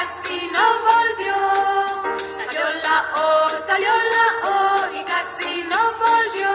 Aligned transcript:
casi 0.00 0.48
no 0.56 0.66
volvió. 0.90 1.36
Salió 2.44 2.66
la 2.86 2.98
O, 3.16 3.50
salió 3.66 3.92
la 4.14 4.26
O 4.48 4.94
y 4.98 5.04
casi 5.04 5.64
no 5.64 5.80
volvió. 6.04 6.52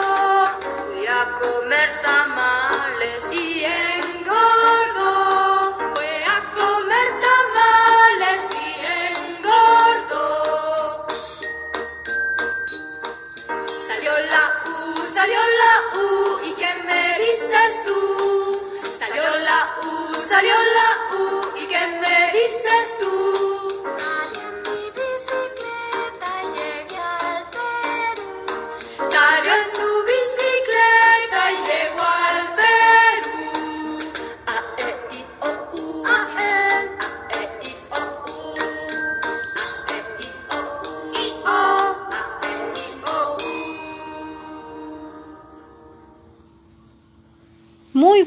Fui 0.86 1.06
a 1.06 1.24
comer 1.40 2.02
tamales 2.02 3.22
y 3.32 3.66
engordó. 3.66 4.15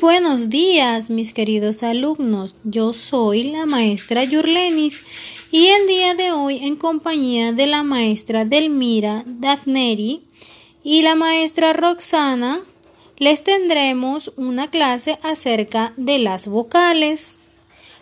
Buenos 0.00 0.48
días, 0.48 1.10
mis 1.10 1.32
queridos 1.32 1.82
alumnos. 1.82 2.54
Yo 2.62 2.92
soy 2.92 3.44
la 3.44 3.66
maestra 3.66 4.22
Yurlenis 4.22 5.02
y 5.50 5.66
el 5.66 5.86
día 5.88 6.14
de 6.14 6.30
hoy 6.30 6.58
en 6.58 6.76
compañía 6.76 7.52
de 7.52 7.66
la 7.66 7.82
maestra 7.82 8.44
Delmira 8.44 9.24
Dafneri 9.26 10.22
y 10.84 11.02
la 11.02 11.16
maestra 11.16 11.72
Roxana 11.72 12.60
les 13.16 13.42
tendremos 13.42 14.32
una 14.36 14.70
clase 14.70 15.18
acerca 15.22 15.92
de 15.96 16.18
las 16.18 16.46
vocales. 16.46 17.38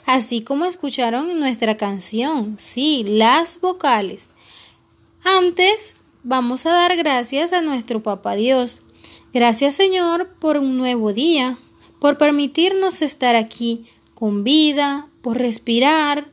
Así 0.04 0.42
como 0.42 0.66
escucharon 0.66 1.40
nuestra 1.40 1.76
canción, 1.76 2.56
sí, 2.58 3.04
las 3.06 3.60
vocales. 3.60 4.30
Antes, 5.24 5.94
vamos 6.22 6.66
a 6.66 6.70
dar 6.70 6.96
gracias 6.96 7.52
a 7.54 7.62
nuestro 7.62 8.02
Papá 8.02 8.34
Dios. 8.34 8.82
Gracias 9.32 9.74
Señor 9.74 10.28
por 10.38 10.56
un 10.58 10.78
nuevo 10.78 11.12
día, 11.12 11.58
por 12.00 12.18
permitirnos 12.18 13.02
estar 13.02 13.36
aquí 13.36 13.84
con 14.14 14.44
vida, 14.44 15.08
por 15.22 15.38
respirar, 15.38 16.30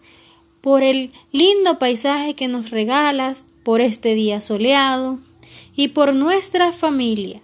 por 0.61 0.83
el 0.83 1.11
lindo 1.31 1.79
paisaje 1.79 2.35
que 2.35 2.47
nos 2.47 2.69
regalas, 2.69 3.45
por 3.63 3.81
este 3.81 4.15
día 4.15 4.39
soleado 4.39 5.19
y 5.75 5.89
por 5.89 6.13
nuestras 6.13 6.77
familias. 6.77 7.41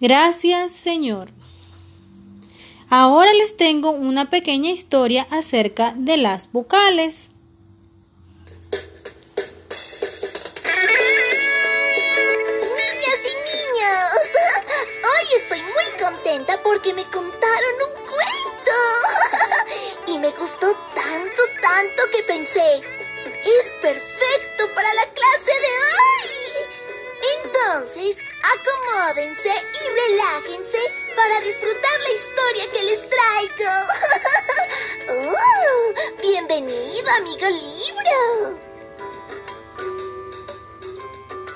Gracias 0.00 0.72
Señor. 0.72 1.30
Ahora 2.88 3.32
les 3.34 3.56
tengo 3.56 3.90
una 3.90 4.30
pequeña 4.30 4.70
historia 4.70 5.26
acerca 5.30 5.92
de 5.96 6.16
las 6.16 6.52
vocales. 6.52 7.30
Entonces, 27.76 28.16
acomódense 28.42 29.50
y 29.50 30.10
relájense 30.10 30.78
para 31.14 31.40
disfrutar 31.42 32.00
la 32.00 32.10
historia 32.10 32.70
que 32.72 32.82
les 32.84 33.04
traigo. 33.10 33.70
¡Oh! 35.36 35.92
Bienvenido, 36.22 37.10
amigo 37.18 37.46
libro. 37.46 38.60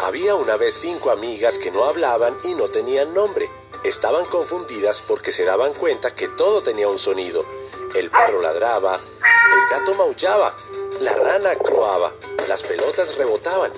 Había 0.00 0.34
una 0.34 0.58
vez 0.58 0.74
cinco 0.74 1.10
amigas 1.10 1.56
que 1.56 1.70
no 1.70 1.84
hablaban 1.84 2.36
y 2.44 2.52
no 2.54 2.68
tenían 2.68 3.14
nombre. 3.14 3.48
Estaban 3.82 4.26
confundidas 4.26 5.00
porque 5.00 5.32
se 5.32 5.46
daban 5.46 5.72
cuenta 5.72 6.14
que 6.14 6.28
todo 6.28 6.60
tenía 6.60 6.88
un 6.88 6.98
sonido. 6.98 7.46
El 7.94 8.10
perro 8.10 8.42
ladraba, 8.42 8.94
el 8.96 9.70
gato 9.70 9.94
maullaba, 9.94 10.54
la 11.00 11.14
rana 11.14 11.54
croaba, 11.54 12.12
las 12.46 12.62
pelotas 12.62 13.16
rebotaban. 13.16 13.72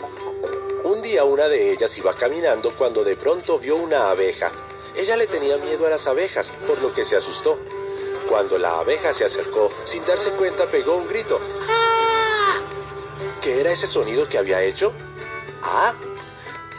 Un 1.03 1.09
día 1.09 1.25
una 1.25 1.49
de 1.49 1.73
ellas 1.73 1.99
iba 1.99 2.15
caminando 2.15 2.71
cuando 2.79 3.03
de 3.03 3.17
pronto 3.17 3.59
vio 3.59 3.75
una 3.75 4.11
abeja. 4.11 4.53
Ella 4.95 5.17
le 5.17 5.27
tenía 5.27 5.57
miedo 5.57 5.85
a 5.85 5.91
las 5.91 6.07
abejas, 6.07 6.53
por 6.65 6.81
lo 6.81 6.95
que 6.95 7.05
se 7.05 7.17
asustó. 7.17 7.59
Cuando 8.29 8.57
la 8.57 8.79
abeja 8.79 9.13
se 9.13 9.25
acercó, 9.25 9.69
sin 9.83 10.05
darse 10.05 10.31
cuenta 10.35 10.65
pegó 10.67 10.95
un 10.95 11.09
grito. 11.09 11.41
¿Qué 13.43 13.59
era 13.59 13.73
ese 13.73 13.89
sonido 13.89 14.29
que 14.29 14.39
había 14.39 14.63
hecho? 14.63 14.93
¡Ah! 15.65 15.93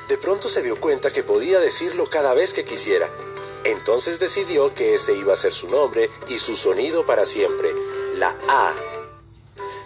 De 0.07 0.18
pronto 0.18 0.47
se 0.47 0.62
dio 0.62 0.80
cuenta 0.80 1.12
que 1.12 1.24
podía 1.24 1.59
decirlo 1.59 2.09
cada 2.09 2.33
vez 2.33 2.53
que 2.53 2.63
quisiera. 2.63 3.09
Entonces 3.65 4.19
decidió 4.19 4.74
que 4.74 4.95
ese 4.95 5.15
iba 5.15 5.33
a 5.33 5.36
ser 5.36 5.51
su 5.51 5.68
nombre 5.68 6.09
y 6.30 6.39
su 6.39 6.56
sonido 6.56 7.06
para 7.06 7.25
siempre, 7.25 7.74
la 8.15 8.33
A. 8.47 8.93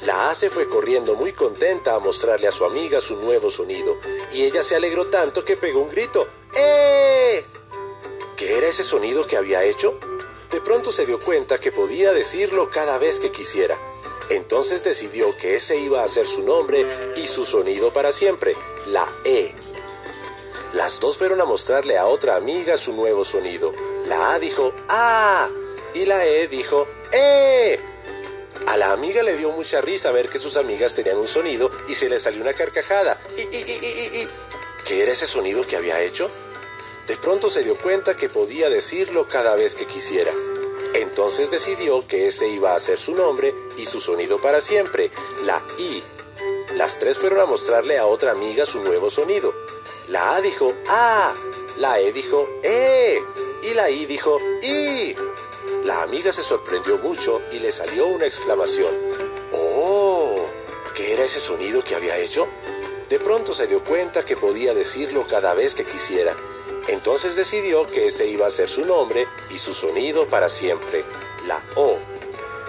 La 0.07 0.29
A 0.29 0.35
se 0.35 0.49
fue 0.49 0.69
corriendo 0.69 1.15
muy 1.15 1.33
contenta 1.33 1.93
a 1.93 1.99
mostrarle 1.99 2.47
a 2.47 2.51
su 2.53 2.63
amiga 2.63 3.01
su 3.01 3.17
nuevo 3.17 3.51
sonido, 3.51 3.93
y 4.31 4.43
ella 4.43 4.63
se 4.63 4.77
alegró 4.77 5.05
tanto 5.07 5.43
que 5.43 5.57
pegó 5.57 5.81
un 5.81 5.89
grito. 5.89 6.25
¡Eh! 6.55 7.43
¿Qué 8.37 8.57
era 8.57 8.67
ese 8.67 8.83
sonido 8.83 9.27
que 9.27 9.35
había 9.35 9.65
hecho? 9.65 9.99
De 10.49 10.61
pronto 10.61 10.93
se 10.93 11.05
dio 11.05 11.19
cuenta 11.19 11.59
que 11.59 11.73
podía 11.73 12.13
decirlo 12.13 12.69
cada 12.69 12.97
vez 12.97 13.19
que 13.19 13.33
quisiera. 13.33 13.77
Entonces 14.29 14.81
decidió 14.81 15.35
que 15.41 15.57
ese 15.57 15.77
iba 15.77 16.01
a 16.01 16.07
ser 16.07 16.25
su 16.25 16.43
nombre 16.43 16.87
y 17.17 17.27
su 17.27 17.43
sonido 17.43 17.91
para 17.91 18.13
siempre, 18.13 18.53
la 18.85 19.05
E. 19.25 19.53
Las 20.71 21.01
dos 21.01 21.17
fueron 21.17 21.41
a 21.41 21.45
mostrarle 21.45 21.97
a 21.97 22.07
otra 22.07 22.37
amiga 22.37 22.77
su 22.77 22.93
nuevo 22.93 23.25
sonido. 23.25 23.73
La 24.05 24.35
A 24.35 24.39
dijo 24.39 24.71
¡Ah! 24.87 25.49
y 25.93 26.05
la 26.05 26.25
E 26.25 26.47
dijo 26.47 26.87
amiga 28.97 29.21
le 29.21 29.37
dio 29.37 29.51
mucha 29.51 29.79
risa 29.79 30.11
ver 30.11 30.27
que 30.27 30.39
sus 30.39 30.57
amigas 30.57 30.95
tenían 30.95 31.17
un 31.17 31.27
sonido 31.27 31.71
y 31.87 31.93
se 31.93 32.09
le 32.09 32.17
salió 32.17 32.41
una 32.41 32.53
carcajada. 32.53 33.17
¡Y, 33.37 33.41
y, 33.41 33.61
y, 33.61 33.75
y, 33.85 34.21
y! 34.21 34.27
¿Qué 34.87 35.03
era 35.03 35.11
ese 35.11 35.27
sonido 35.27 35.65
que 35.67 35.77
había 35.77 36.01
hecho? 36.01 36.27
De 37.07 37.15
pronto 37.17 37.47
se 37.49 37.63
dio 37.63 37.77
cuenta 37.77 38.15
que 38.15 38.27
podía 38.27 38.69
decirlo 38.69 39.27
cada 39.27 39.55
vez 39.55 39.75
que 39.75 39.85
quisiera. 39.85 40.31
Entonces 40.95 41.51
decidió 41.51 42.07
que 42.07 42.27
ese 42.27 42.47
iba 42.47 42.73
a 42.73 42.79
ser 42.79 42.97
su 42.97 43.13
nombre 43.13 43.53
y 43.77 43.85
su 43.85 43.99
sonido 43.99 44.41
para 44.41 44.61
siempre, 44.61 45.11
la 45.45 45.61
I. 45.77 46.03
Las 46.75 46.97
tres 46.97 47.19
fueron 47.19 47.39
a 47.39 47.45
mostrarle 47.45 47.99
a 47.99 48.07
otra 48.07 48.31
amiga 48.31 48.65
su 48.65 48.81
nuevo 48.81 49.11
sonido. 49.11 49.53
La 50.09 50.35
A 50.35 50.41
dijo 50.41 50.73
¡Ah! 50.89 51.33
La 51.77 51.99
E 51.99 52.11
dijo 52.13 52.47
¡Eh! 52.63 53.21
Y 53.63 53.73
la 53.75 53.91
I 53.91 54.05
dijo 54.07 54.39
¡I! 54.63 55.15
La 55.87 56.01
amiga 56.01 56.33
se 56.33 56.43
sorprendió 56.43 56.97
mucho 56.97 57.41
y 57.53 57.59
le 57.59 57.71
salió 57.71 58.07
una 58.07 58.25
exclamación. 58.25 58.93
¡Oh! 59.53 60.35
¿Qué 60.93 61.13
era 61.13 61.23
ese 61.23 61.39
sonido 61.39 61.81
que 61.81 61.95
había 61.95 62.17
hecho? 62.17 62.45
De 63.09 63.17
pronto 63.21 63.53
se 63.53 63.67
dio 63.67 63.81
cuenta 63.85 64.25
que 64.25 64.35
podía 64.35 64.73
decirlo 64.73 65.25
cada 65.29 65.53
vez 65.53 65.75
que 65.75 65.85
quisiera. 65.85 66.35
Entonces 66.89 67.37
decidió 67.37 67.85
que 67.85 68.07
ese 68.07 68.27
iba 68.27 68.45
a 68.45 68.51
ser 68.51 68.67
su 68.67 68.83
nombre 68.83 69.25
y 69.49 69.57
su 69.57 69.73
sonido 69.73 70.27
para 70.27 70.49
siempre, 70.49 71.05
la 71.47 71.57
O. 71.77 71.97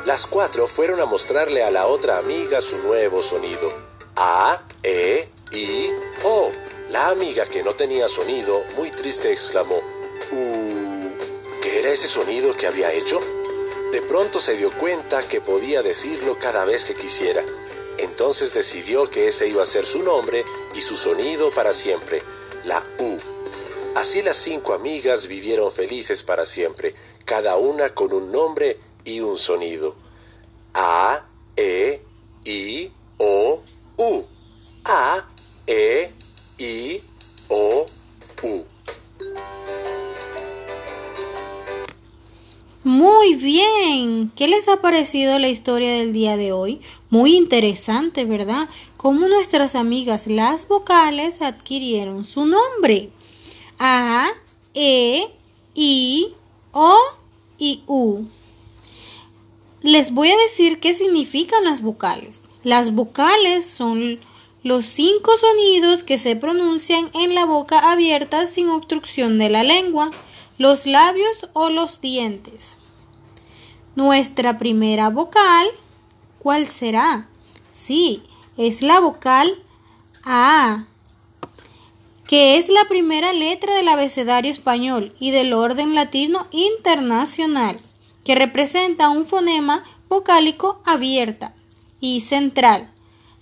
Las 0.04 0.28
cuatro 0.28 0.68
fueron 0.68 1.00
a 1.00 1.06
mostrarle 1.06 1.64
a 1.64 1.72
la 1.72 1.88
otra 1.88 2.18
amiga 2.18 2.60
su 2.60 2.78
nuevo 2.84 3.20
sonido. 3.20 3.72
A, 4.14 4.62
E, 4.84 5.28
I, 5.50 5.90
O. 6.22 6.52
La 6.90 7.08
amiga 7.08 7.46
que 7.46 7.64
no 7.64 7.74
tenía 7.74 8.08
sonido, 8.08 8.62
muy 8.76 8.92
triste, 8.92 9.32
exclamó, 9.32 9.76
"Uh, 9.76 9.82
¿qué 10.30 10.77
ese 11.88 12.08
sonido 12.08 12.56
que 12.56 12.66
había 12.66 12.92
hecho? 12.92 13.20
De 13.92 14.02
pronto 14.02 14.40
se 14.40 14.56
dio 14.56 14.70
cuenta 14.72 15.26
que 15.26 15.40
podía 15.40 15.82
decirlo 15.82 16.38
cada 16.38 16.64
vez 16.64 16.84
que 16.84 16.94
quisiera. 16.94 17.42
Entonces 17.98 18.54
decidió 18.54 19.10
que 19.10 19.28
ese 19.28 19.48
iba 19.48 19.62
a 19.62 19.66
ser 19.66 19.84
su 19.84 20.02
nombre 20.02 20.44
y 20.74 20.80
su 20.80 20.96
sonido 20.96 21.50
para 21.50 21.72
siempre, 21.72 22.22
la 22.64 22.82
U. 22.98 23.16
Así 23.96 24.22
las 24.22 24.36
cinco 24.36 24.74
amigas 24.74 25.26
vivieron 25.26 25.72
felices 25.72 26.22
para 26.22 26.46
siempre, 26.46 26.94
cada 27.24 27.56
una 27.56 27.88
con 27.94 28.12
un 28.12 28.30
nombre 28.30 28.78
y 29.04 29.20
un 29.20 29.36
sonido. 29.36 29.96
A, 30.74 31.27
bien. 43.38 44.30
¿Qué 44.36 44.48
les 44.48 44.68
ha 44.68 44.80
parecido 44.80 45.38
la 45.38 45.48
historia 45.48 45.92
del 45.92 46.12
día 46.12 46.36
de 46.36 46.52
hoy? 46.52 46.80
Muy 47.10 47.36
interesante, 47.36 48.24
¿verdad? 48.24 48.68
Cómo 48.96 49.28
nuestras 49.28 49.74
amigas 49.74 50.26
las 50.26 50.68
vocales 50.68 51.40
adquirieron 51.40 52.24
su 52.24 52.44
nombre. 52.44 53.10
A, 53.78 54.28
E, 54.74 55.28
I, 55.74 56.34
O 56.72 56.96
y 57.58 57.82
U. 57.86 58.26
Les 59.80 60.12
voy 60.12 60.30
a 60.30 60.36
decir 60.36 60.80
qué 60.80 60.92
significan 60.92 61.64
las 61.64 61.80
vocales. 61.80 62.44
Las 62.64 62.94
vocales 62.94 63.64
son 63.64 64.20
los 64.62 64.84
cinco 64.84 65.30
sonidos 65.38 66.04
que 66.04 66.18
se 66.18 66.36
pronuncian 66.36 67.10
en 67.14 67.34
la 67.34 67.44
boca 67.44 67.92
abierta 67.92 68.46
sin 68.46 68.68
obstrucción 68.68 69.38
de 69.38 69.48
la 69.48 69.62
lengua, 69.62 70.10
los 70.58 70.84
labios 70.84 71.48
o 71.52 71.70
los 71.70 72.00
dientes. 72.00 72.76
Nuestra 73.98 74.58
primera 74.58 75.10
vocal, 75.10 75.66
¿cuál 76.38 76.68
será? 76.68 77.26
Sí, 77.72 78.22
es 78.56 78.80
la 78.80 79.00
vocal 79.00 79.60
A, 80.22 80.84
que 82.28 82.58
es 82.58 82.68
la 82.68 82.84
primera 82.84 83.32
letra 83.32 83.74
del 83.74 83.88
abecedario 83.88 84.52
español 84.52 85.16
y 85.18 85.32
del 85.32 85.52
orden 85.52 85.96
latino 85.96 86.46
internacional, 86.52 87.76
que 88.24 88.36
representa 88.36 89.08
un 89.08 89.26
fonema 89.26 89.82
vocálico 90.08 90.80
abierta 90.86 91.52
y 91.98 92.20
central. 92.20 92.92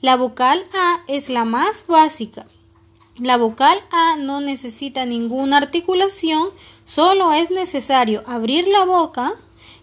La 0.00 0.16
vocal 0.16 0.64
A 0.72 1.02
es 1.06 1.28
la 1.28 1.44
más 1.44 1.86
básica. 1.86 2.46
La 3.18 3.36
vocal 3.36 3.78
A 3.90 4.16
no 4.16 4.40
necesita 4.40 5.04
ninguna 5.04 5.58
articulación, 5.58 6.48
solo 6.86 7.34
es 7.34 7.50
necesario 7.50 8.22
abrir 8.26 8.66
la 8.68 8.86
boca 8.86 9.34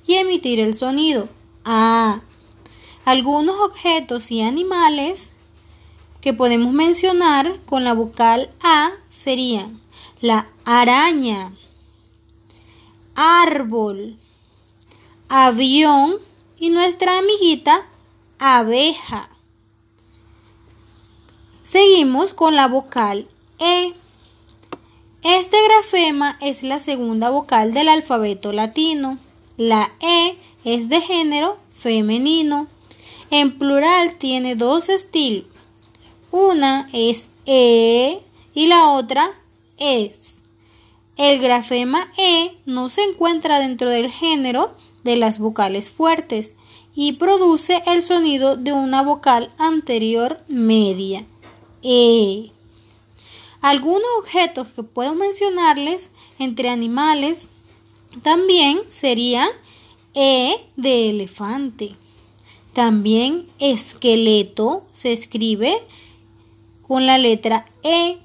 y 0.05 0.15
emitir 0.15 0.59
el 0.59 0.73
sonido 0.73 1.29
A. 1.65 2.21
Algunos 3.05 3.59
objetos 3.59 4.31
y 4.31 4.41
animales 4.41 5.31
que 6.21 6.33
podemos 6.33 6.73
mencionar 6.73 7.59
con 7.65 7.83
la 7.83 7.93
vocal 7.93 8.49
A 8.61 8.91
serían 9.09 9.81
la 10.21 10.47
araña, 10.63 11.51
árbol, 13.15 14.17
avión 15.27 16.15
y 16.57 16.69
nuestra 16.69 17.17
amiguita 17.17 17.85
abeja. 18.39 19.29
Seguimos 21.63 22.33
con 22.33 22.55
la 22.55 22.67
vocal 22.67 23.27
E. 23.59 23.93
Este 25.23 25.57
grafema 25.63 26.37
es 26.39 26.63
la 26.63 26.79
segunda 26.79 27.29
vocal 27.29 27.73
del 27.73 27.89
alfabeto 27.89 28.53
latino. 28.53 29.17
La 29.57 29.91
E 29.99 30.37
es 30.63 30.89
de 30.89 30.99
género 31.01 31.59
femenino. 31.73 32.67
En 33.29 33.57
plural 33.57 34.15
tiene 34.15 34.55
dos 34.55 34.89
estilos. 34.89 35.45
Una 36.31 36.89
es 36.93 37.29
E 37.45 38.21
y 38.55 38.67
la 38.67 38.89
otra 38.89 39.29
es. 39.77 40.41
El 41.17 41.39
grafema 41.39 42.11
E 42.17 42.57
no 42.65 42.89
se 42.89 43.03
encuentra 43.03 43.59
dentro 43.59 43.91
del 43.91 44.09
género 44.09 44.73
de 45.03 45.15
las 45.15 45.37
vocales 45.37 45.91
fuertes 45.91 46.53
y 46.95 47.13
produce 47.13 47.83
el 47.85 48.01
sonido 48.01 48.55
de 48.55 48.73
una 48.73 49.03
vocal 49.03 49.51
anterior 49.59 50.43
media. 50.47 51.25
E. 51.83 52.51
Algunos 53.61 54.09
objetos 54.19 54.69
que 54.69 54.83
puedo 54.83 55.13
mencionarles 55.13 56.09
entre 56.39 56.69
animales 56.69 57.49
también 58.21 58.79
serían 58.89 59.49
E 60.13 60.67
de 60.75 61.09
elefante. 61.09 61.91
También 62.73 63.49
esqueleto 63.59 64.85
se 64.91 65.11
escribe 65.13 65.75
con 66.81 67.05
la 67.05 67.17
letra 67.17 67.65
E, 67.83 68.19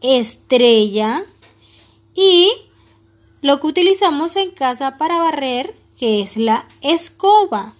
estrella 0.00 1.22
y 2.14 2.48
lo 3.42 3.60
que 3.60 3.66
utilizamos 3.66 4.36
en 4.36 4.50
casa 4.50 4.98
para 4.98 5.18
barrer, 5.18 5.74
que 5.96 6.20
es 6.20 6.36
la 6.36 6.68
escoba. 6.80 7.74